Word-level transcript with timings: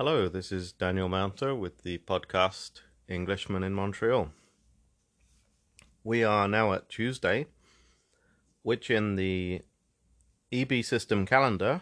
Hello, 0.00 0.28
this 0.28 0.52
is 0.52 0.70
Daniel 0.70 1.08
Mounter 1.08 1.56
with 1.56 1.82
the 1.82 1.98
podcast 1.98 2.82
Englishman 3.08 3.64
in 3.64 3.74
Montreal. 3.74 4.30
We 6.04 6.22
are 6.22 6.46
now 6.46 6.72
at 6.72 6.88
Tuesday, 6.88 7.46
which 8.62 8.92
in 8.92 9.16
the 9.16 9.62
EB 10.52 10.84
system 10.84 11.26
calendar, 11.26 11.80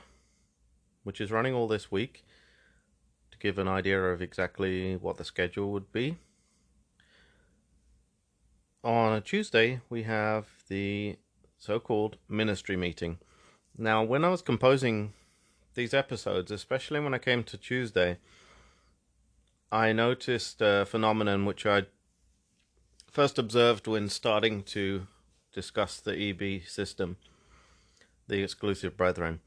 which 1.03 1.21
is 1.21 1.31
running 1.31 1.53
all 1.53 1.69
this 1.69 1.93
week, 1.93 2.25
to 3.33 3.39
give 3.39 3.59
an 3.59 3.69
idea 3.69 4.03
of 4.03 4.23
exactly 4.23 4.97
what 4.97 5.19
the 5.19 5.25
schedule 5.27 5.71
would 5.73 5.93
be. 5.93 6.17
On 8.83 9.13
a 9.13 9.21
Tuesday, 9.21 9.83
we 9.91 10.05
have 10.05 10.47
the 10.69 11.19
so 11.59 11.79
called 11.79 12.17
ministry 12.31 12.79
meeting. 12.79 13.19
Now, 13.77 14.03
when 14.03 14.25
I 14.25 14.31
was 14.31 14.41
composing 14.41 15.13
these 15.77 15.95
episodes, 15.95 16.51
especially 16.51 16.99
when 16.99 17.15
I 17.15 17.19
came 17.19 17.45
to 17.45 17.57
Tuesday, 17.57 18.19
I 19.71 19.93
noticed 19.93 20.61
a 20.61 20.85
phenomenon 20.85 21.45
which 21.45 21.65
I 21.65 21.83
first 23.11 23.39
observed 23.39 23.87
when 23.87 24.09
starting 24.09 24.63
to 24.65 25.07
discuss 25.53 26.01
the 26.01 26.31
EB 26.31 26.67
system, 26.67 27.17
the 28.27 28.43
exclusive 28.43 28.97
brethren. 28.97 29.41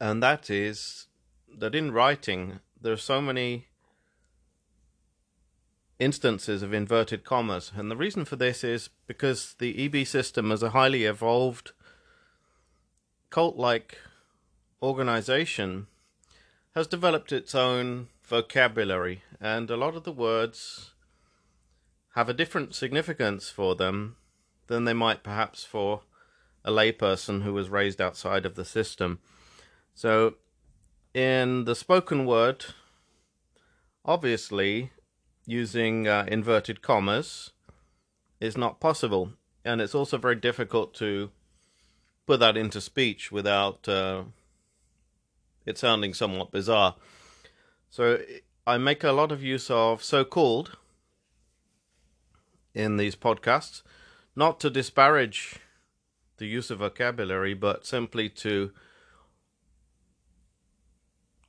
And 0.00 0.22
that 0.22 0.50
is 0.50 1.06
that 1.58 1.74
in 1.74 1.92
writing, 1.92 2.60
there 2.80 2.92
are 2.92 2.96
so 2.96 3.20
many 3.20 3.66
instances 5.98 6.62
of 6.62 6.72
inverted 6.72 7.24
commas. 7.24 7.72
And 7.74 7.90
the 7.90 7.96
reason 7.96 8.24
for 8.24 8.36
this 8.36 8.64
is 8.64 8.90
because 9.06 9.54
the 9.58 9.84
EB 9.84 10.06
system 10.06 10.50
is 10.50 10.62
a 10.62 10.70
highly 10.70 11.04
evolved 11.04 11.72
cult 13.30 13.56
like 13.56 13.98
organization 14.82 15.86
has 16.74 16.86
developed 16.86 17.32
its 17.32 17.54
own 17.54 18.08
vocabulary, 18.24 19.22
and 19.40 19.70
a 19.70 19.76
lot 19.76 19.94
of 19.94 20.04
the 20.04 20.12
words 20.12 20.92
have 22.14 22.28
a 22.28 22.34
different 22.34 22.74
significance 22.74 23.48
for 23.48 23.74
them 23.74 24.16
than 24.66 24.84
they 24.84 24.92
might 24.92 25.22
perhaps 25.22 25.64
for 25.64 26.02
a 26.64 26.70
layperson 26.70 27.42
who 27.42 27.52
was 27.52 27.68
raised 27.68 28.00
outside 28.00 28.46
of 28.46 28.54
the 28.54 28.64
system. 28.64 29.18
So, 29.94 30.34
in 31.14 31.64
the 31.64 31.74
spoken 31.74 32.24
word, 32.24 32.66
obviously, 34.04 34.90
using 35.46 36.08
uh, 36.08 36.24
inverted 36.28 36.82
commas 36.82 37.50
is 38.40 38.56
not 38.56 38.80
possible, 38.80 39.32
and 39.64 39.80
it's 39.80 39.94
also 39.94 40.16
very 40.18 40.36
difficult 40.36 40.94
to 40.94 41.30
put 42.26 42.40
that 42.40 42.56
into 42.56 42.80
speech 42.80 43.30
without 43.30 43.88
uh, 43.88 44.22
it 45.66 45.78
sounding 45.78 46.14
somewhat 46.14 46.50
bizarre. 46.50 46.96
So 47.90 48.18
I 48.66 48.78
make 48.78 49.04
a 49.04 49.12
lot 49.12 49.32
of 49.32 49.42
use 49.42 49.70
of 49.70 50.02
so 50.02 50.24
called 50.24 50.76
in 52.74 52.96
these 52.96 53.16
podcasts, 53.16 53.82
not 54.34 54.60
to 54.60 54.70
disparage 54.70 55.56
the 56.38 56.46
use 56.46 56.70
of 56.70 56.78
vocabulary, 56.78 57.54
but 57.54 57.86
simply 57.86 58.28
to 58.28 58.72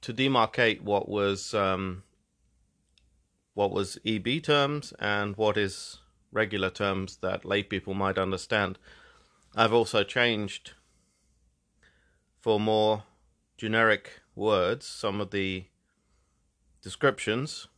to 0.02 0.14
demarcate 0.14 0.82
what 0.82 1.08
was 1.08 1.54
um, 1.54 2.04
what 3.54 3.72
was 3.72 3.98
EB 4.06 4.44
terms 4.44 4.94
and 5.00 5.38
what 5.38 5.58
is 5.58 6.00
regular 6.32 6.70
terms 6.70 7.18
that 7.18 7.46
lay 7.46 7.64
people 7.64 7.94
might 7.94 8.18
understand. 8.18 8.78
I've 9.56 9.74
also 9.74 10.04
changed 10.04 10.74
for 12.42 12.60
more 12.60 13.04
generic 13.64 14.20
words 14.36 14.86
some 14.86 15.22
of 15.22 15.32
the 15.32 15.64
descriptions 16.82 17.70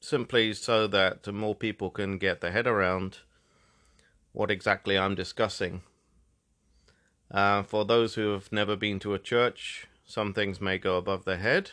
simply 0.00 0.54
so 0.54 0.86
that 0.86 1.30
more 1.30 1.54
people 1.54 1.90
can 1.90 2.16
get 2.16 2.40
their 2.40 2.50
head 2.50 2.66
around 2.66 3.18
what 4.32 4.50
exactly 4.50 4.96
I'm 4.96 5.14
discussing. 5.14 5.82
Uh, 7.30 7.62
for 7.62 7.84
those 7.84 8.14
who 8.14 8.32
have 8.32 8.50
never 8.50 8.74
been 8.74 8.98
to 9.00 9.12
a 9.12 9.18
church, 9.18 9.86
some 10.06 10.32
things 10.32 10.62
may 10.62 10.78
go 10.78 10.96
above 10.96 11.26
their 11.26 11.36
head. 11.36 11.72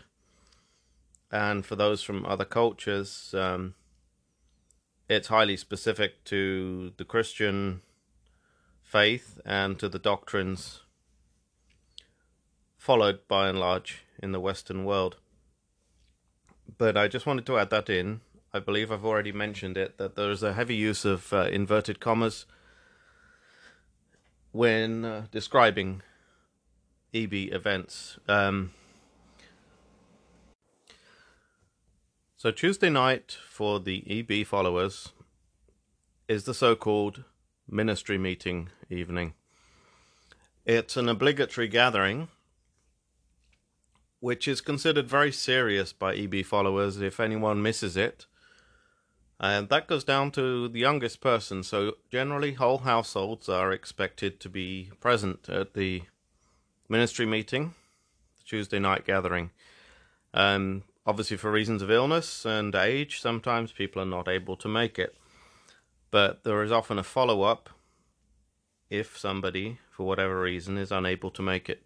And 1.31 1.66
for 1.66 1.78
those 1.78 2.04
from 2.04 2.25
other 2.25 2.44
cultures, 2.44 3.34
um, 3.34 3.75
it's 5.08 5.30
highly 5.30 5.56
specific 5.56 6.25
to 6.25 6.92
the 6.98 7.06
Christian 7.06 7.84
faith 8.84 9.40
and 9.46 9.80
to 9.80 9.88
the 9.88 9.98
doctrines 9.98 10.83
followed 12.84 13.26
by 13.30 13.48
and 13.48 13.58
large 13.58 14.04
in 14.22 14.34
the 14.34 14.42
Western 14.42 14.84
world. 14.84 15.16
But 16.78 16.98
I 16.98 17.08
just 17.08 17.26
wanted 17.26 17.46
to 17.46 17.58
add 17.58 17.70
that 17.70 17.90
in. 17.90 18.20
I 18.54 18.60
believe 18.60 18.92
I've 18.92 19.06
already 19.06 19.32
mentioned 19.32 19.78
it 19.78 19.98
that 20.00 20.18
there's 20.18 20.44
a 20.44 20.52
heavy 20.52 20.76
use 20.76 21.06
of 21.06 21.32
uh, 21.32 21.48
inverted 21.50 22.02
commas 22.02 22.46
when 24.52 25.06
uh, 25.06 25.28
describing 25.32 26.02
EB 27.14 27.34
events. 27.34 28.20
Um, 28.28 28.74
so, 32.36 32.52
Tuesday 32.52 32.90
night 32.90 33.38
for 33.48 33.80
the 33.80 34.04
EB 34.10 34.46
followers 34.46 35.14
is 36.28 36.44
the 36.44 36.54
so 36.54 36.76
called 36.76 37.24
ministry 37.66 38.18
meeting 38.18 38.72
evening. 38.90 39.36
It's 40.66 40.98
an 40.98 41.08
obligatory 41.08 41.70
gathering 41.70 42.28
which 44.24 44.48
is 44.48 44.62
considered 44.62 45.06
very 45.06 45.34
serious 45.34 45.92
by 45.92 46.16
EB 46.16 46.46
followers 46.46 47.02
if 47.02 47.20
anyone 47.20 47.62
misses 47.62 47.98
it. 47.98 48.26
And 49.38 49.68
that 49.68 49.86
goes 49.86 50.06
down 50.06 50.32
to 50.32 50.70
the 50.70 50.80
youngest 50.80 51.20
person, 51.20 51.62
so 51.62 51.98
generally 52.10 52.54
whole 52.54 52.78
households 52.78 53.50
are 53.50 53.74
expected 53.74 54.40
to 54.40 54.48
be 54.48 54.92
present 55.02 55.50
at 55.50 55.74
the 55.74 56.04
ministry 56.88 57.26
meeting, 57.26 57.74
the 58.38 58.44
Tuesday 58.46 58.80
night 58.80 59.06
gathering. 59.06 59.52
Um, 60.34 60.84
obviously, 61.06 61.36
for 61.36 61.52
reasons 61.52 61.82
of 61.82 61.92
illness 61.92 62.46
and 62.46 62.74
age, 62.76 63.20
sometimes 63.20 63.74
people 63.74 64.02
are 64.02 64.06
not 64.06 64.30
able 64.30 64.56
to 64.56 64.70
make 64.70 64.98
it. 64.98 65.18
But 66.12 66.46
there 66.46 66.64
is 66.64 66.72
often 66.72 66.98
a 66.98 67.04
follow 67.04 67.42
up 67.42 67.70
if 68.90 69.18
somebody, 69.18 69.80
for 69.92 70.08
whatever 70.08 70.40
reason, 70.40 70.78
is 70.78 70.94
unable 70.94 71.32
to 71.32 71.42
make 71.42 71.68
it. 71.68 71.84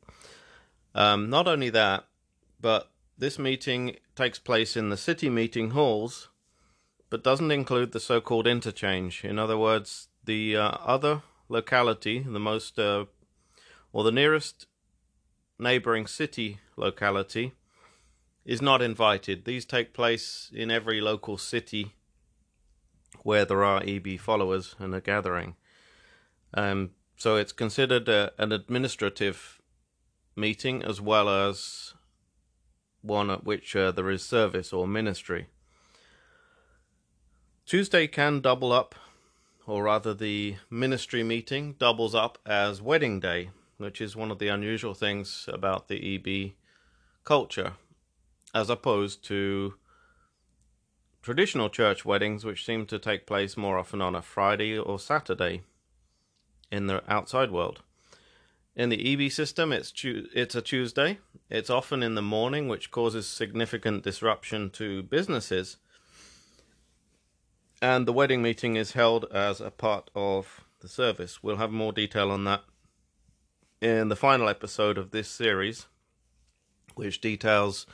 Um, 0.94 1.32
not 1.32 1.48
only 1.48 1.72
that, 1.72 2.06
but 2.60 2.92
this 3.18 3.40
meeting 3.40 3.96
takes 4.16 4.40
place 4.40 4.76
in 4.78 4.90
the 4.90 4.98
city 4.98 5.30
meeting 5.30 5.72
halls, 5.72 6.30
but 7.10 7.24
doesn't 7.24 7.52
include 7.52 7.92
the 7.92 8.00
so 8.00 8.22
called 8.22 8.48
interchange. 8.48 9.24
In 9.24 9.40
other 9.40 9.58
words, 9.58 10.10
the 10.26 10.56
uh, 10.56 10.70
other 10.84 11.24
locality, 11.50 12.20
the 12.20 12.40
most, 12.40 12.78
uh, 12.78 13.06
or 13.92 14.04
the 14.04 14.12
nearest 14.12 14.68
neighboring 15.58 16.06
city 16.06 16.60
locality, 16.76 17.54
is 18.46 18.62
not 18.62 18.82
invited. 18.82 19.46
These 19.46 19.66
take 19.66 19.94
place 19.94 20.52
in 20.54 20.72
every 20.72 21.02
local 21.02 21.38
city 21.38 21.94
where 23.24 23.46
there 23.46 23.64
are 23.64 23.84
EB 23.86 24.20
followers 24.20 24.76
and 24.80 24.94
a 24.96 25.02
gathering. 25.02 25.56
Um, 26.54 26.92
so 27.18 27.36
it's 27.36 27.52
considered 27.52 28.08
a, 28.08 28.32
an 28.38 28.52
administrative 28.52 29.60
meeting 30.36 30.84
as 30.84 31.02
well 31.02 31.28
as 31.28 31.94
one 33.08 33.30
at 33.30 33.44
which 33.44 33.76
uh, 33.76 33.92
there 33.92 34.10
is 34.10 34.24
service 34.24 34.72
or 34.74 34.88
ministry. 34.88 35.48
Tuesday 37.66 38.08
can 38.08 38.40
double 38.40 38.72
up, 38.72 38.96
or 39.66 39.84
rather, 39.84 40.14
the 40.14 40.56
ministry 40.70 41.24
meeting 41.24 41.76
doubles 41.80 42.16
up 42.16 42.38
as 42.46 42.82
wedding 42.82 43.20
day, 43.20 43.50
which 43.78 44.00
is 44.00 44.16
one 44.16 44.32
of 44.32 44.40
the 44.40 44.48
unusual 44.48 44.94
things 44.94 45.50
about 45.52 45.88
the 45.88 46.16
EB 46.16 46.54
culture, 47.24 47.74
as 48.54 48.70
opposed 48.70 49.24
to 49.26 49.74
traditional 51.22 51.70
church 51.70 52.06
weddings, 52.06 52.46
which 52.46 52.66
seem 52.66 52.86
to 52.86 52.98
take 52.98 53.28
place 53.28 53.58
more 53.58 53.78
often 53.78 54.02
on 54.02 54.16
a 54.16 54.22
Friday 54.22 54.78
or 54.78 54.98
Saturday 54.98 55.64
in 56.72 56.88
the 56.88 57.04
outside 57.12 57.52
world. 57.52 57.82
In 58.78 58.90
the 58.90 59.12
EB 59.12 59.32
system, 59.32 59.74
it's 59.74 59.92
tu- 59.92 60.28
it's 60.36 60.54
a 60.54 60.62
Tuesday. 60.62 61.18
It's 61.50 61.72
often 61.72 62.04
in 62.04 62.14
the 62.14 62.22
morning, 62.22 62.68
which 62.68 62.92
causes 62.92 63.26
significant 63.26 64.04
disruption 64.04 64.70
to 64.72 65.02
businesses. 65.02 65.78
And 67.82 68.08
the 68.08 68.14
wedding 68.14 68.44
meeting 68.44 68.76
is 68.76 68.92
held 68.92 69.26
as 69.34 69.60
a 69.60 69.72
part 69.72 70.12
of 70.14 70.64
the 70.82 70.88
service. 70.88 71.42
We'll 71.42 71.58
have 71.58 71.72
more 71.72 71.92
detail 71.92 72.30
on 72.30 72.44
that 72.44 72.62
in 73.82 74.10
the 74.10 74.16
final 74.16 74.48
episode 74.48 75.00
of 75.00 75.10
this 75.10 75.28
series, 75.28 75.88
which 76.94 77.20
details 77.20 77.88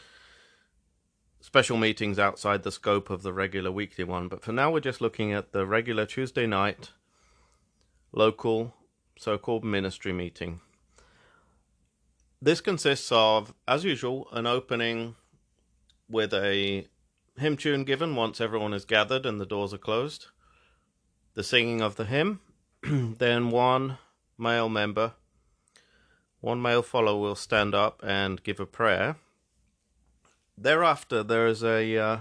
special 1.40 1.78
meetings 1.78 2.20
outside 2.20 2.64
the 2.64 2.74
scope 2.74 3.10
of 3.10 3.24
the 3.24 3.32
regular 3.32 3.72
weekly 3.72 4.04
one. 4.04 4.28
But 4.28 4.44
for 4.44 4.52
now, 4.52 4.70
we're 4.70 4.82
just 4.82 5.00
looking 5.00 5.32
at 5.32 5.54
the 5.54 5.66
regular 5.66 6.06
Tuesday 6.06 6.46
night 6.46 6.92
local 8.12 8.74
so 9.18 9.38
called 9.38 9.64
ministry 9.64 10.12
meeting. 10.12 10.60
This 12.44 12.60
consists 12.60 13.10
of, 13.10 13.54
as 13.68 13.86
usual, 13.86 14.28
an 14.34 14.46
opening 14.46 15.16
with 16.10 16.34
a 16.34 16.86
hymn 17.38 17.56
tune 17.56 17.86
given 17.86 18.18
once 18.18 18.42
everyone 18.42 18.74
is 18.74 18.84
gathered 18.84 19.26
and 19.26 19.40
the 19.40 19.46
doors 19.46 19.74
are 19.74 19.78
closed, 19.78 20.28
the 21.36 21.44
singing 21.44 21.82
of 21.82 21.96
the 21.96 22.04
hymn, 22.04 22.42
then 22.84 23.50
one 23.50 23.98
male 24.38 24.68
member, 24.68 25.14
one 26.42 26.62
male 26.62 26.82
follower 26.82 27.20
will 27.20 27.36
stand 27.36 27.74
up 27.74 28.02
and 28.04 28.44
give 28.44 28.60
a 28.60 28.66
prayer. 28.66 29.16
Thereafter, 30.58 31.24
there 31.24 31.48
is 31.48 31.64
a 31.64 31.98
uh, 31.98 32.18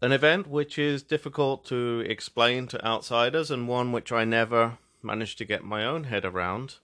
an 0.00 0.12
event 0.12 0.46
which 0.46 0.78
is 0.78 1.02
difficult 1.02 1.64
to 1.66 2.04
explain 2.06 2.68
to 2.68 2.86
outsiders 2.86 3.50
and 3.50 3.66
one 3.66 3.90
which 3.90 4.12
I 4.12 4.24
never 4.24 4.78
managed 5.02 5.36
to 5.38 5.44
get 5.44 5.64
my 5.64 5.84
own 5.84 6.04
head 6.04 6.24
around. 6.24 6.76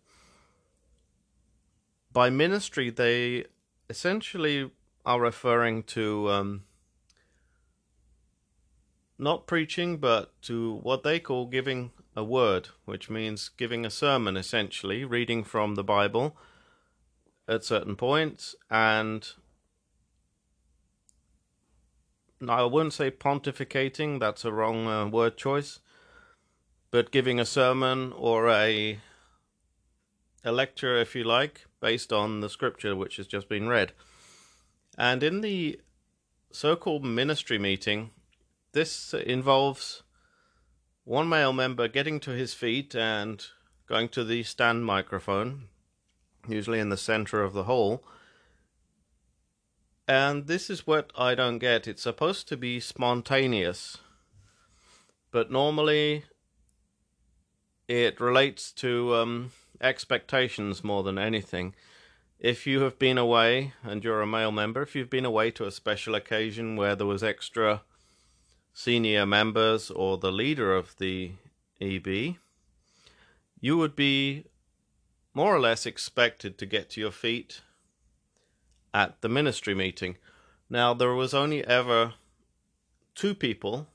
By 2.16 2.30
ministry, 2.30 2.88
they 2.88 3.44
essentially 3.90 4.70
are 5.04 5.20
referring 5.20 5.82
to 5.82 6.30
um, 6.30 6.64
not 9.18 9.46
preaching, 9.46 9.98
but 9.98 10.32
to 10.44 10.76
what 10.76 11.02
they 11.02 11.20
call 11.20 11.44
giving 11.44 11.90
a 12.16 12.24
word, 12.24 12.70
which 12.86 13.10
means 13.10 13.50
giving 13.50 13.84
a 13.84 13.90
sermon 13.90 14.34
essentially, 14.34 15.04
reading 15.04 15.44
from 15.44 15.74
the 15.74 15.84
Bible 15.84 16.38
at 17.46 17.64
certain 17.64 17.96
points 17.96 18.54
and 18.70 19.32
Now 22.40 22.60
I 22.60 22.64
wouldn't 22.64 22.94
say 22.94 23.10
pontificating, 23.10 24.20
that's 24.20 24.46
a 24.46 24.52
wrong 24.52 24.86
uh, 24.86 25.06
word 25.06 25.36
choice, 25.36 25.80
but 26.90 27.12
giving 27.12 27.38
a 27.38 27.44
sermon 27.44 28.14
or 28.16 28.48
a 28.48 29.00
a 30.42 30.52
lecture, 30.52 30.96
if 30.96 31.14
you 31.14 31.24
like, 31.24 31.66
based 31.80 32.12
on 32.12 32.40
the 32.40 32.48
scripture 32.48 32.96
which 32.96 33.16
has 33.16 33.26
just 33.26 33.48
been 33.48 33.68
read. 33.68 33.92
And 34.98 35.22
in 35.22 35.40
the 35.40 35.80
so 36.50 36.76
called 36.76 37.04
ministry 37.04 37.58
meeting, 37.58 38.10
this 38.72 39.14
involves 39.14 40.02
one 41.04 41.28
male 41.28 41.52
member 41.52 41.88
getting 41.88 42.18
to 42.20 42.30
his 42.30 42.54
feet 42.54 42.94
and 42.94 43.44
going 43.88 44.08
to 44.10 44.24
the 44.24 44.42
stand 44.42 44.84
microphone, 44.84 45.68
usually 46.48 46.80
in 46.80 46.88
the 46.88 46.96
center 46.96 47.42
of 47.42 47.52
the 47.52 47.64
hall, 47.64 48.02
and 50.08 50.46
this 50.46 50.70
is 50.70 50.86
what 50.86 51.12
I 51.16 51.34
don't 51.34 51.58
get. 51.58 51.88
It's 51.88 52.02
supposed 52.02 52.48
to 52.48 52.56
be 52.56 52.78
spontaneous, 52.78 53.98
but 55.32 55.50
normally 55.50 56.24
it 57.88 58.20
relates 58.20 58.70
to 58.72 59.14
um, 59.16 59.52
expectations 59.80 60.84
more 60.84 61.02
than 61.02 61.18
anything. 61.18 61.74
If 62.38 62.66
you 62.66 62.80
have 62.82 62.98
been 62.98 63.18
away 63.18 63.72
and 63.82 64.04
you're 64.04 64.20
a 64.20 64.26
male 64.26 64.52
member, 64.52 64.82
if 64.82 64.94
you've 64.94 65.10
been 65.10 65.24
away 65.24 65.50
to 65.52 65.66
a 65.66 65.70
special 65.70 66.14
occasion 66.14 66.76
where 66.76 66.94
there 66.94 67.06
was 67.06 67.22
extra 67.22 67.82
senior 68.74 69.24
members 69.24 69.90
or 69.90 70.18
the 70.18 70.32
leader 70.32 70.74
of 70.74 70.96
the 70.98 71.32
EB, 71.80 72.36
you 73.60 73.76
would 73.76 73.96
be 73.96 74.44
more 75.32 75.54
or 75.54 75.60
less 75.60 75.86
expected 75.86 76.58
to 76.58 76.66
get 76.66 76.90
to 76.90 77.00
your 77.00 77.10
feet 77.10 77.62
at 78.92 79.20
the 79.22 79.28
ministry 79.28 79.74
meeting. 79.74 80.16
Now, 80.68 80.94
there 80.94 81.14
was 81.14 81.34
only 81.34 81.64
ever 81.66 82.14
two 83.14 83.34
people, 83.34 83.88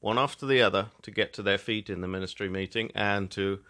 one 0.00 0.18
after 0.18 0.46
the 0.46 0.62
other, 0.62 0.88
to 1.02 1.10
get 1.10 1.32
to 1.34 1.42
their 1.42 1.58
feet 1.58 1.88
in 1.88 2.00
the 2.00 2.08
ministry 2.08 2.48
meeting 2.48 2.90
and 2.94 3.30
to 3.32 3.60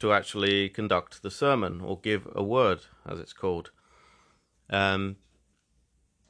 to 0.00 0.12
actually 0.12 0.68
conduct 0.68 1.22
the 1.22 1.30
sermon 1.30 1.80
or 1.80 1.98
give 1.98 2.28
a 2.34 2.42
word, 2.42 2.80
as 3.06 3.18
it's 3.18 3.32
called. 3.32 3.70
Um, 4.70 5.16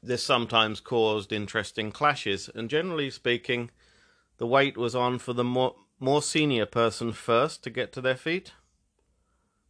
this 0.02 0.22
sometimes 0.22 0.80
caused 0.80 1.32
interesting 1.32 1.90
clashes, 1.90 2.50
and 2.54 2.68
generally 2.68 3.10
speaking, 3.10 3.70
the 4.38 4.46
wait 4.46 4.76
was 4.76 4.94
on 4.94 5.18
for 5.18 5.32
the 5.32 5.44
more, 5.44 5.74
more 5.98 6.22
senior 6.22 6.66
person 6.66 7.12
first 7.12 7.62
to 7.64 7.70
get 7.70 7.92
to 7.92 8.00
their 8.00 8.16
feet 8.16 8.52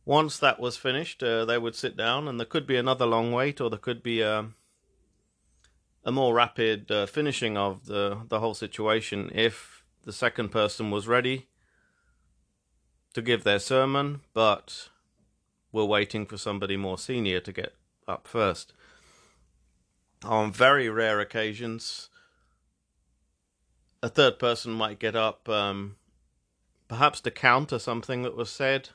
once 0.05 0.38
that 0.38 0.61
was 0.61 0.76
finished, 0.76 1.23
uh, 1.23 1.44
they 1.44 1.58
would 1.58 1.75
sit 1.75 1.96
down, 1.96 2.29
and 2.29 2.38
there 2.38 2.46
could 2.46 2.67
be 2.67 2.76
another 2.76 3.06
long 3.06 3.32
wait, 3.32 3.61
or 3.61 3.70
there 3.70 3.79
could 3.79 4.02
be 4.02 4.20
a, 4.20 4.50
a 6.05 6.12
more 6.12 6.35
rapid 6.35 6.91
uh, 6.91 7.06
finishing 7.06 7.56
of 7.56 7.87
the, 7.87 8.20
the 8.29 8.41
whole 8.41 8.55
situation 8.55 9.31
if 9.35 9.85
the 10.02 10.12
second 10.12 10.50
person 10.50 10.91
was 10.91 11.08
ready 11.08 11.49
to 13.14 13.22
give 13.22 13.44
their 13.44 13.58
sermon, 13.58 14.20
but 14.34 14.90
were 15.72 15.84
waiting 15.84 16.26
for 16.26 16.37
somebody 16.37 16.76
more 16.76 16.99
senior 16.99 17.40
to 17.40 17.52
get 17.52 17.75
up 18.06 18.28
first. 18.28 18.72
On 20.25 20.52
very 20.52 20.88
rare 20.88 21.20
occasions, 21.20 22.11
a 24.02 24.08
third 24.08 24.38
person 24.38 24.72
might 24.72 24.99
get 24.99 25.16
up, 25.16 25.49
um, 25.49 25.96
perhaps 26.88 27.20
to 27.22 27.31
counter 27.31 27.78
something 27.78 28.22
that 28.22 28.37
was 28.37 28.50
said 28.50 28.90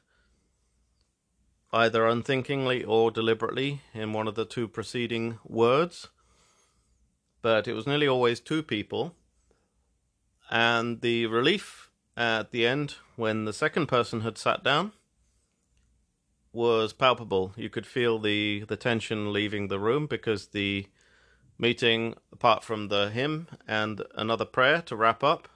either 1.72 2.08
unthinkingly 2.08 2.84
or 2.84 3.12
deliberately 3.12 3.82
in 3.94 4.12
one 4.12 4.28
of 4.28 4.36
the 4.36 4.46
two 4.46 4.68
preceding 4.68 5.38
words, 5.44 6.08
but 7.42 7.68
it 7.68 7.74
was 7.74 7.86
nearly 7.86 8.08
always 8.08 8.40
two 8.40 8.64
people. 8.64 9.16
And 10.50 11.02
the 11.02 11.28
relief 11.28 11.89
at 12.20 12.52
the 12.52 12.68
end, 12.68 12.96
when 13.16 13.46
the 13.46 13.54
second 13.54 13.88
person 13.88 14.22
had 14.22 14.38
sat 14.38 14.62
down, 14.62 14.92
was 16.52 16.92
palpable. 16.92 17.54
You 17.56 17.70
could 17.70 17.86
feel 17.86 18.20
the, 18.20 18.66
the 18.68 18.76
tension 18.76 19.32
leaving 19.32 19.70
the 19.70 19.80
room 19.80 20.06
because 20.06 20.48
the 20.48 20.88
meeting, 21.58 22.16
apart 22.34 22.64
from 22.64 22.90
the 22.90 23.10
hymn 23.10 23.48
and 23.66 24.04
another 24.16 24.44
prayer 24.44 24.82
to 24.84 24.98
wrap 24.98 25.24
up, 25.24 25.48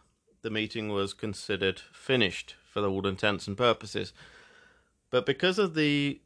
the 0.42 0.50
meeting 0.50 0.88
was 0.90 1.14
considered 1.14 1.82
finished 1.92 2.56
for 2.72 2.86
all 2.86 3.06
intents 3.08 3.46
and 3.48 3.58
purposes. 3.58 4.14
But 5.10 5.26
because 5.26 5.60
of 5.60 5.76
the 5.76 6.22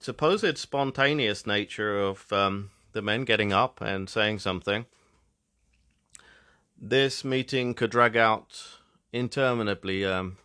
supposed 0.00 0.58
spontaneous 0.58 1.46
nature 1.46 2.00
of 2.00 2.32
um, 2.32 2.70
the 2.92 3.02
men 3.02 3.24
getting 3.24 3.52
up 3.52 3.80
and 3.80 4.10
saying 4.10 4.40
something, 4.40 4.86
this 6.76 7.24
meeting 7.24 7.74
could 7.74 7.90
drag 7.90 8.16
out 8.16 8.77
interminably. 9.12 10.04
Um, 10.04 10.38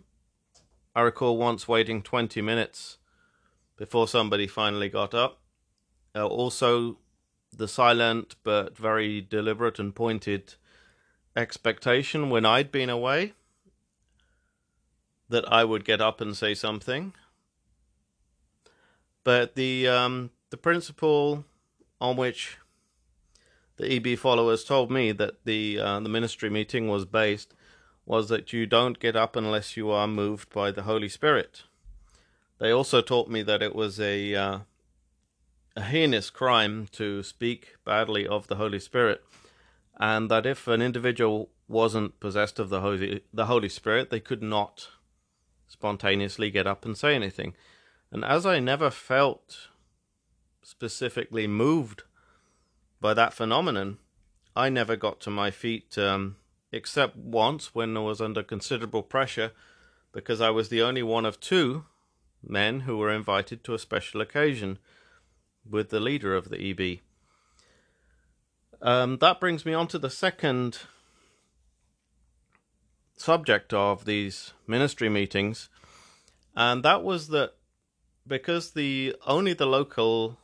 I 0.96 1.02
recall 1.02 1.38
once 1.38 1.68
waiting 1.68 2.02
20 2.02 2.42
minutes 2.42 2.98
before 3.78 4.08
somebody 4.08 4.48
finally 4.48 4.90
got 4.90 5.14
up. 5.14 5.40
Uh, 6.16 6.28
also, 6.28 6.98
the 7.56 7.68
silent 7.68 8.36
but 8.44 8.78
very 8.78 9.22
deliberate 9.22 9.80
and 9.80 9.96
pointed 9.96 10.56
expectation 11.36 12.30
when 12.30 12.46
I'd 12.46 12.72
been 12.72 12.90
away 12.90 13.34
that 15.30 15.52
I 15.52 15.64
would 15.64 15.84
get 15.84 16.02
up 16.02 16.22
and 16.22 16.38
say 16.38 16.54
something 16.54 17.14
but 19.24 19.56
the 19.56 19.88
um, 19.88 20.32
the 20.50 20.58
principle 20.58 21.46
on 22.00 22.18
which 22.18 22.58
the 23.78 23.96
EB 23.96 24.18
followers 24.18 24.64
told 24.64 24.92
me 24.92 25.12
that 25.12 25.46
the 25.46 25.80
uh, 25.80 26.00
the 26.00 26.10
ministry 26.10 26.50
meeting 26.50 26.88
was 26.88 27.06
based 27.06 27.54
was 28.06 28.30
that 28.30 28.52
you 28.54 28.66
don't 28.66 29.00
get 29.00 29.16
up 29.16 29.36
unless 29.36 29.78
you 29.78 29.90
are 29.92 30.08
moved 30.08 30.50
by 30.52 30.72
the 30.72 30.84
Holy 30.84 31.10
Spirit. 31.10 31.64
They 32.60 32.72
also 32.72 33.02
taught 33.02 33.30
me 33.30 33.42
that 33.44 33.62
it 33.62 33.76
was 33.76 34.00
a 34.00 34.36
uh, 34.36 34.60
a 35.76 35.82
heinous 35.82 36.30
crime 36.30 36.88
to 36.92 37.24
speak 37.24 37.76
badly 37.84 38.28
of 38.28 38.48
the 38.48 38.56
Holy 38.56 38.80
Spirit, 38.80 39.24
and 40.00 40.30
that 40.30 40.46
if 40.46 40.68
an 40.68 40.82
individual 40.82 41.50
wasn't 41.68 42.20
possessed 42.20 42.60
of 42.60 42.70
the 42.70 42.82
Holy 42.82 43.22
the 43.34 43.46
Holy 43.46 43.70
Spirit, 43.70 44.10
they 44.10 44.20
could 44.20 44.44
not 44.44 44.90
spontaneously 45.68 46.52
get 46.52 46.68
up 46.68 46.86
and 46.86 46.98
say 46.98 47.16
anything. 47.16 47.56
And 48.12 48.24
as 48.24 48.46
I 48.46 48.60
never 48.60 48.92
felt 48.92 49.70
specifically 50.62 51.48
moved 51.48 52.04
by 53.02 53.14
that 53.16 53.34
phenomenon, 53.34 53.98
I 54.56 54.70
never 54.70 54.96
got 54.96 55.20
to 55.22 55.32
my 55.32 55.50
feet, 55.50 55.98
um, 55.98 56.36
except 56.74 57.16
once 57.16 57.76
when 57.76 57.96
I 57.96 58.00
was 58.00 58.20
under 58.20 58.42
considerable 58.42 59.04
pressure 59.04 59.52
because 60.12 60.42
I 60.42 60.50
was 60.50 60.70
the 60.70 60.82
only 60.82 61.04
one 61.04 61.26
of 61.26 61.40
two 61.40 61.86
men 62.42 62.82
who 62.82 62.98
were 62.98 63.12
invited 63.12 63.64
to 63.64 63.76
a 63.76 63.80
special 63.80 64.22
occasion 64.22 64.80
with 65.70 65.90
the 65.90 66.00
leader 66.00 66.36
of 66.36 66.50
the 66.50 66.60
EB. 66.60 67.00
Um, 68.82 69.20
that 69.20 69.40
brings 69.40 69.66
me 69.66 69.74
on 69.74 69.88
to 69.90 70.00
the 70.00 70.10
second 70.10 70.80
subject 73.16 73.72
of 73.72 74.06
these 74.06 74.54
ministry 74.68 75.10
meetings, 75.10 75.70
and 76.56 76.84
that 76.84 77.04
was 77.04 77.30
that 77.30 77.54
because 78.28 78.72
the 78.72 79.16
only 79.26 79.54
the 79.54 79.68
local 79.68 80.38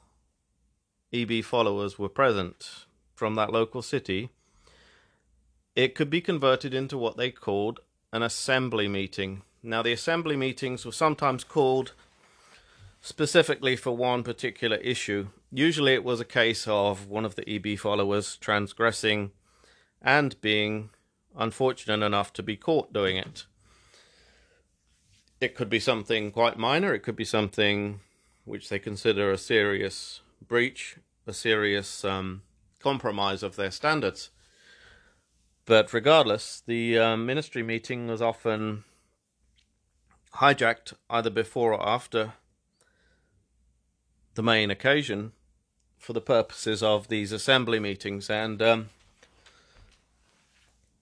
EB 1.12 1.44
followers 1.44 1.98
were 1.98 2.08
present 2.08 2.86
from 3.14 3.36
that 3.36 3.52
local 3.52 3.82
city, 3.82 4.30
it 5.84 5.96
could 5.96 6.10
be 6.10 6.20
converted 6.20 6.74
into 6.74 6.98
what 6.98 7.16
they 7.16 7.32
called 7.32 7.80
an 8.12 8.22
assembly 8.22 8.90
meeting. 8.90 9.44
Now, 9.64 9.82
the 9.82 9.94
assembly 9.94 10.36
meetings 10.36 10.86
were 10.86 10.92
sometimes 10.92 11.46
called 11.46 11.94
specifically 13.00 13.78
for 13.78 13.96
one 13.96 14.22
particular 14.24 14.76
issue. 14.78 15.30
Usually 15.54 15.94
it 15.94 16.04
was 16.04 16.20
a 16.20 16.26
case 16.26 16.68
of 16.68 17.08
one 17.08 17.24
of 17.24 17.36
the 17.36 17.50
EB 17.50 17.80
followers 17.80 18.36
transgressing 18.36 19.32
and 20.02 20.40
being 20.42 20.90
unfortunate 21.38 22.06
enough 22.06 22.34
to 22.34 22.44
be 22.44 22.58
caught 22.58 22.92
doing 22.92 23.16
it. 23.16 23.46
It 25.40 25.56
could 25.56 25.70
be 25.70 25.80
something 25.80 26.32
quite 26.32 26.58
minor, 26.58 26.94
it 26.94 27.04
could 27.04 27.16
be 27.16 27.24
something 27.24 28.02
which 28.44 28.68
they 28.68 28.80
consider 28.80 29.32
a 29.32 29.38
serious 29.38 30.20
breach, 30.46 30.98
a 31.26 31.32
serious 31.32 32.04
um, 32.04 32.42
compromise 32.82 33.44
of 33.44 33.56
their 33.56 33.72
standards. 33.72 34.30
But 35.66 35.94
regardless, 35.94 36.64
the 36.66 36.98
uh, 36.98 37.18
ministry 37.18 37.64
meeting 37.64 38.08
was 38.08 38.22
often 38.22 38.84
hijacked 40.36 40.94
either 41.10 41.30
before 41.30 41.74
or 41.74 41.88
after 41.88 42.34
the 44.36 44.44
main 44.44 44.72
occasion 44.72 45.34
for 45.98 46.14
the 46.14 46.22
purposes 46.22 46.82
of 46.82 47.08
these 47.08 47.32
assembly 47.32 47.80
meetings. 47.80 48.30
And 48.30 48.62
um, 48.62 48.90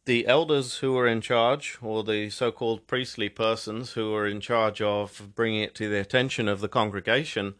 the 0.05 0.25
elders 0.25 0.77
who 0.77 0.93
were 0.93 1.07
in 1.07 1.21
charge, 1.21 1.77
or 1.81 2.03
the 2.03 2.29
so 2.29 2.51
called 2.51 2.87
priestly 2.87 3.29
persons 3.29 3.91
who 3.91 4.11
were 4.11 4.25
in 4.25 4.39
charge 4.39 4.81
of 4.81 5.35
bringing 5.35 5.61
it 5.61 5.75
to 5.75 5.89
the 5.89 5.99
attention 5.99 6.47
of 6.47 6.61
the 6.61 6.69
congregation 6.69 7.55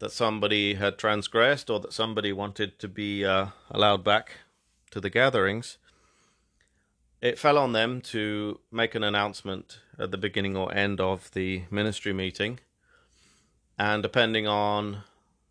that 0.00 0.12
somebody 0.12 0.74
had 0.74 0.98
transgressed 0.98 1.70
or 1.70 1.78
that 1.80 1.92
somebody 1.92 2.32
wanted 2.32 2.78
to 2.78 2.88
be 2.88 3.24
uh, 3.24 3.46
allowed 3.70 4.02
back 4.02 4.32
to 4.90 5.00
the 5.00 5.10
gatherings, 5.10 5.78
it 7.20 7.38
fell 7.38 7.58
on 7.58 7.72
them 7.72 8.00
to 8.00 8.60
make 8.72 8.94
an 8.94 9.04
announcement 9.04 9.80
at 9.98 10.10
the 10.10 10.18
beginning 10.18 10.56
or 10.56 10.72
end 10.74 11.00
of 11.00 11.30
the 11.32 11.64
ministry 11.70 12.12
meeting. 12.12 12.58
And 13.78 14.02
depending 14.02 14.46
on 14.46 15.02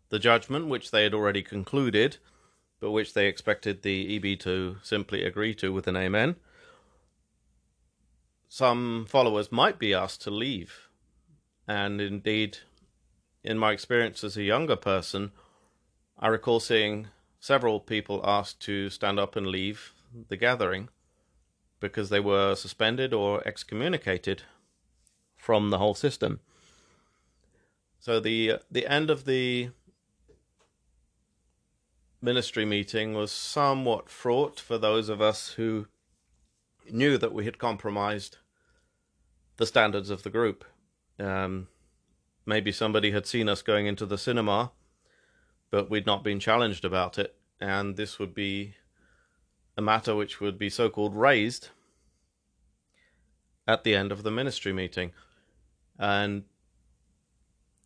the 0.08 0.18
judgment, 0.18 0.66
which 0.66 0.90
they 0.90 1.04
had 1.04 1.14
already 1.14 1.42
concluded, 1.42 2.16
but 2.80 2.90
which 2.90 3.14
they 3.14 3.26
expected 3.26 3.82
the 3.82 4.16
EB 4.16 4.38
to 4.40 4.78
simply 4.82 5.24
agree 5.24 5.54
to 5.54 5.72
with 5.72 5.86
an 5.86 5.96
amen, 5.96 6.36
some 8.48 9.06
followers 9.08 9.52
might 9.52 9.78
be 9.78 9.94
asked 9.94 10.22
to 10.22 10.30
leave. 10.30 10.88
And 11.68 12.00
indeed, 12.00 12.58
in 13.44 13.58
my 13.58 13.70
experience 13.70 14.24
as 14.24 14.36
a 14.36 14.42
younger 14.42 14.74
person, 14.74 15.30
I 16.18 16.28
recall 16.28 16.58
seeing 16.58 17.08
several 17.38 17.78
people 17.78 18.20
asked 18.24 18.58
to 18.62 18.90
stand 18.90 19.20
up 19.20 19.36
and 19.36 19.46
leave 19.46 19.92
the 20.28 20.36
gathering 20.36 20.88
because 21.80 22.10
they 22.10 22.20
were 22.20 22.54
suspended 22.54 23.12
or 23.12 23.46
excommunicated 23.46 24.42
from 25.36 25.70
the 25.70 25.78
whole 25.78 25.94
system. 25.94 26.40
So 27.98 28.20
the 28.20 28.60
the 28.70 28.86
end 28.86 29.10
of 29.10 29.24
the 29.24 29.70
ministry 32.22 32.64
meeting 32.64 33.14
was 33.14 33.32
somewhat 33.32 34.08
fraught 34.08 34.60
for 34.60 34.78
those 34.78 35.08
of 35.08 35.20
us 35.20 35.52
who 35.52 35.86
knew 36.90 37.16
that 37.16 37.32
we 37.32 37.44
had 37.44 37.58
compromised 37.58 38.38
the 39.56 39.66
standards 39.66 40.10
of 40.10 40.22
the 40.22 40.30
group. 40.30 40.64
Um, 41.18 41.68
maybe 42.44 42.72
somebody 42.72 43.10
had 43.10 43.26
seen 43.26 43.48
us 43.48 43.62
going 43.62 43.86
into 43.86 44.06
the 44.06 44.18
cinema, 44.18 44.72
but 45.70 45.90
we'd 45.90 46.06
not 46.06 46.24
been 46.24 46.40
challenged 46.40 46.84
about 46.84 47.18
it, 47.18 47.36
and 47.60 47.96
this 47.96 48.18
would 48.18 48.34
be 48.34 48.74
a 49.76 49.82
matter 49.82 50.14
which 50.14 50.40
would 50.40 50.58
be 50.58 50.70
so 50.70 50.88
called 50.88 51.14
raised 51.14 51.68
at 53.66 53.84
the 53.84 53.94
end 53.94 54.12
of 54.12 54.22
the 54.22 54.30
ministry 54.30 54.72
meeting. 54.72 55.12
And 55.98 56.44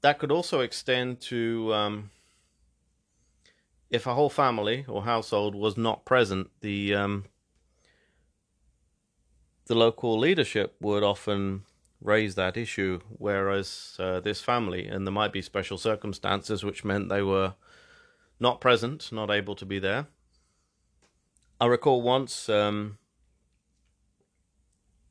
that 0.00 0.18
could 0.18 0.30
also 0.30 0.60
extend 0.60 1.20
to 1.22 1.72
um, 1.74 2.10
if 3.90 4.06
a 4.06 4.14
whole 4.14 4.30
family 4.30 4.84
or 4.88 5.04
household 5.04 5.54
was 5.54 5.76
not 5.76 6.04
present, 6.04 6.50
the 6.60 6.94
um, 6.94 7.24
the 9.66 9.74
local 9.74 10.18
leadership 10.18 10.76
would 10.80 11.02
often 11.02 11.62
raise 12.00 12.34
that 12.34 12.56
issue, 12.56 13.00
whereas 13.08 13.96
uh, 13.98 14.20
this 14.20 14.42
family, 14.42 14.86
and 14.86 15.06
there 15.06 15.12
might 15.12 15.32
be 15.32 15.40
special 15.40 15.78
circumstances 15.78 16.62
which 16.62 16.84
meant 16.84 17.08
they 17.08 17.22
were 17.22 17.54
not 18.38 18.60
present, 18.60 19.10
not 19.10 19.30
able 19.30 19.54
to 19.54 19.64
be 19.64 19.78
there. 19.78 20.06
I 21.60 21.66
recall 21.66 22.02
once 22.02 22.48
um, 22.48 22.98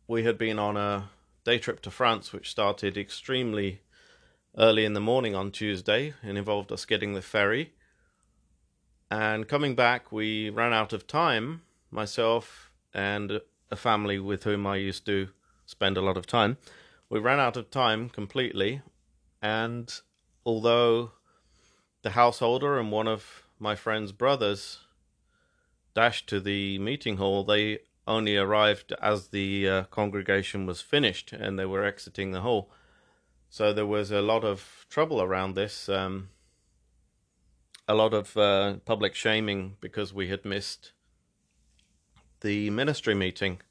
we 0.07 0.23
had 0.25 0.37
been 0.37 0.59
on 0.59 0.75
a 0.75 1.09
day 1.45 1.57
trip 1.57 1.81
to 1.83 1.91
France, 1.91 2.33
which 2.33 2.51
started 2.51 2.97
extremely 2.97 3.81
early 4.57 4.83
in 4.83 4.93
the 4.93 4.99
morning 4.99 5.35
on 5.35 5.51
Tuesday 5.51 6.13
and 6.21 6.37
involved 6.37 6.69
us 6.73 6.83
getting 6.83 7.13
the 7.13 7.21
ferry. 7.21 7.71
And 9.09 9.47
coming 9.47 9.73
back, 9.73 10.11
we 10.11 10.49
ran 10.49 10.73
out 10.73 10.91
of 10.91 11.07
time, 11.07 11.61
myself 11.89 12.71
and 12.93 13.39
a 13.71 13.77
family 13.77 14.19
with 14.19 14.43
whom 14.43 14.67
I 14.67 14.75
used 14.75 15.05
to 15.05 15.29
spend 15.65 15.95
a 15.95 16.01
lot 16.01 16.17
of 16.17 16.27
time. 16.27 16.57
We 17.09 17.19
ran 17.19 17.39
out 17.39 17.55
of 17.55 17.71
time 17.71 18.09
completely. 18.09 18.81
And 19.41 19.93
although 20.45 21.11
the 22.01 22.11
householder 22.11 22.77
and 22.77 22.91
one 22.91 23.07
of 23.07 23.43
my 23.59 23.75
friend's 23.75 24.11
brothers 24.11 24.79
dashed 25.95 26.27
to 26.29 26.39
the 26.39 26.79
meeting 26.79 27.17
hall, 27.17 27.43
they 27.43 27.79
only 28.07 28.35
arrived 28.35 28.93
as 29.01 29.29
the 29.29 29.67
uh, 29.69 29.83
congregation 29.85 30.65
was 30.65 30.81
finished 30.81 31.31
and 31.31 31.57
they 31.57 31.65
were 31.65 31.85
exiting 31.85 32.31
the 32.31 32.41
hall. 32.41 32.69
So 33.49 33.71
there 33.71 33.85
was 33.85 34.11
a 34.11 34.21
lot 34.21 34.43
of 34.43 34.85
trouble 34.89 35.21
around 35.21 35.53
this, 35.53 35.87
um, 35.87 36.29
a 37.87 37.93
lot 37.93 38.13
of 38.13 38.35
uh, 38.35 38.75
public 38.85 39.15
shaming 39.15 39.77
because 39.79 40.13
we 40.13 40.29
had 40.29 40.43
missed 40.43 40.91
the 42.41 42.69
ministry 42.71 43.15
meeting. 43.15 43.61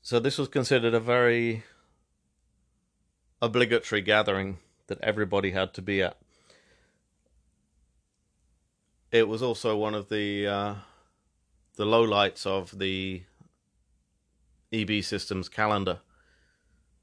So 0.00 0.20
this 0.20 0.38
was 0.38 0.48
considered 0.48 0.94
a 0.94 1.00
very 1.00 1.64
obligatory 3.42 4.00
gathering 4.00 4.58
that 4.86 5.00
everybody 5.02 5.50
had 5.50 5.74
to 5.74 5.82
be 5.82 6.00
at. 6.02 6.16
It 9.16 9.28
was 9.28 9.42
also 9.42 9.78
one 9.78 9.94
of 9.94 10.10
the 10.10 10.46
uh, 10.46 10.74
the 11.76 11.86
lowlights 11.86 12.44
of 12.44 12.78
the 12.78 13.22
EB 14.70 15.02
Systems 15.02 15.48
calendar 15.48 16.00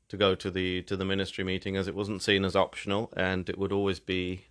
to 0.10 0.16
go 0.16 0.36
to 0.36 0.52
the 0.52 0.84
to 0.84 0.96
the 0.96 1.06
ministry 1.06 1.44
meeting 1.44 1.76
as 1.76 1.88
it 1.88 1.96
wasn't 1.96 2.22
seen 2.22 2.46
as 2.46 2.56
optional 2.56 3.12
and 3.18 3.50
it 3.50 3.58
would 3.58 3.72
always 3.72 4.00
be 4.00 4.46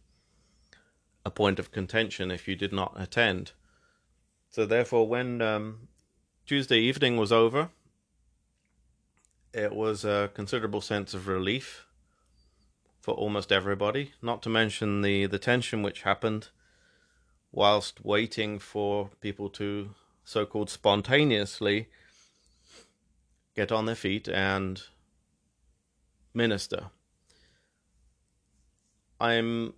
a 1.25 1.31
point 1.31 1.61
of 1.61 1.71
contention 1.71 2.33
if 2.33 2.49
you 2.49 2.57
did 2.57 2.73
not 2.73 2.95
attend. 2.97 3.53
So 4.51 4.67
therefore, 4.67 5.07
when 5.07 5.41
um, 5.41 5.87
Tuesday 6.45 6.81
evening 6.81 7.17
was 7.17 7.31
over, 7.31 7.71
it 9.55 9.73
was 9.73 10.05
a 10.05 10.33
considerable 10.35 10.81
sense 10.81 11.15
of 11.15 11.29
relief 11.29 11.87
for 13.01 13.15
almost 13.15 13.53
everybody. 13.53 14.15
Not 14.21 14.43
to 14.43 14.49
mention 14.49 15.03
the 15.03 15.27
the 15.27 15.39
tension 15.39 15.85
which 15.85 16.03
happened 16.03 16.49
whilst 17.53 18.05
waiting 18.05 18.59
for 18.59 19.11
people 19.21 19.49
to 19.51 19.91
so 20.25 20.47
called 20.47 20.71
spontaneously 20.71 21.89
get 23.55 23.71
on 23.71 23.87
their 23.87 23.95
feet 23.95 24.29
and 24.29 24.83
minister. 26.33 26.91
I'm 29.21 29.75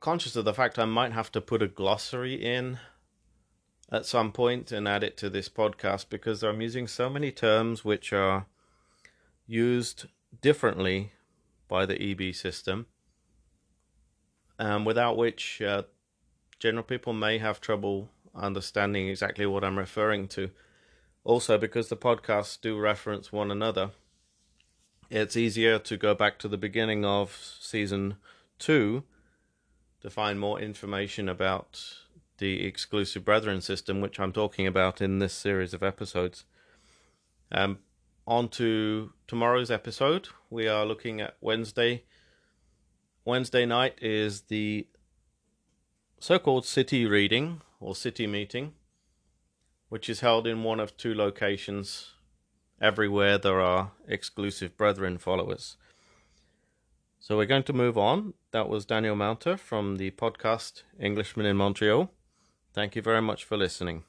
conscious 0.00 0.36
of 0.36 0.44
the 0.44 0.54
fact 0.54 0.78
I 0.78 0.84
might 0.84 1.12
have 1.12 1.32
to 1.32 1.40
put 1.40 1.62
a 1.62 1.68
glossary 1.68 2.34
in 2.34 2.78
at 3.90 4.04
some 4.04 4.32
point 4.32 4.70
and 4.72 4.86
add 4.86 5.02
it 5.02 5.16
to 5.18 5.30
this 5.30 5.48
podcast 5.48 6.06
because 6.10 6.42
I'm 6.42 6.60
using 6.60 6.86
so 6.86 7.08
many 7.08 7.30
terms 7.30 7.84
which 7.84 8.12
are 8.12 8.46
used 9.46 10.06
differently 10.42 11.12
by 11.68 11.86
the 11.86 12.00
EB 12.00 12.34
system, 12.34 12.86
um, 14.58 14.84
without 14.84 15.16
which 15.16 15.62
uh, 15.62 15.82
general 16.58 16.84
people 16.84 17.12
may 17.12 17.38
have 17.38 17.60
trouble 17.60 18.10
understanding 18.34 19.08
exactly 19.08 19.46
what 19.46 19.64
I'm 19.64 19.78
referring 19.78 20.28
to. 20.28 20.50
Also, 21.24 21.58
because 21.58 21.88
the 21.88 21.96
podcasts 21.96 22.60
do 22.60 22.78
reference 22.78 23.32
one 23.32 23.50
another, 23.50 23.90
it's 25.10 25.36
easier 25.36 25.78
to 25.78 25.96
go 25.96 26.14
back 26.14 26.38
to 26.38 26.48
the 26.48 26.58
beginning 26.58 27.04
of 27.04 27.56
season 27.60 28.16
two 28.58 29.04
to 30.00 30.10
find 30.10 30.38
more 30.38 30.60
information 30.60 31.28
about 31.28 31.82
the 32.38 32.64
exclusive 32.64 33.24
brethren 33.24 33.60
system, 33.60 34.00
which 34.00 34.20
I'm 34.20 34.32
talking 34.32 34.66
about 34.66 35.00
in 35.00 35.18
this 35.18 35.32
series 35.32 35.74
of 35.74 35.82
episodes. 35.82 36.44
Um, 37.50 37.78
on 38.26 38.48
to 38.50 39.12
tomorrow's 39.26 39.70
episode. 39.70 40.28
We 40.50 40.68
are 40.68 40.86
looking 40.86 41.20
at 41.20 41.36
Wednesday. 41.40 42.04
Wednesday 43.24 43.66
night 43.66 43.98
is 44.00 44.42
the 44.42 44.86
so 46.20 46.38
called 46.38 46.66
city 46.66 47.06
reading 47.06 47.60
or 47.80 47.94
city 47.94 48.26
meeting, 48.26 48.74
which 49.88 50.08
is 50.08 50.20
held 50.20 50.46
in 50.46 50.64
one 50.64 50.80
of 50.80 50.96
two 50.96 51.14
locations 51.14 52.12
everywhere 52.80 53.38
there 53.38 53.60
are 53.60 53.92
exclusive 54.06 54.76
brethren 54.76 55.18
followers. 55.18 55.76
So 57.20 57.36
we're 57.36 57.46
going 57.46 57.64
to 57.64 57.72
move 57.72 57.98
on. 57.98 58.34
That 58.52 58.68
was 58.68 58.84
Daniel 58.84 59.16
Mounter 59.16 59.56
from 59.56 59.96
the 59.96 60.10
podcast 60.12 60.82
Englishman 61.00 61.46
in 61.46 61.56
Montreal. 61.56 62.10
Thank 62.72 62.96
you 62.96 63.02
very 63.02 63.22
much 63.22 63.44
for 63.44 63.56
listening. 63.56 64.04